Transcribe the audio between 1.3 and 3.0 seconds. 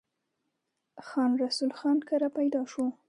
رسول خان کره پيدا شو۔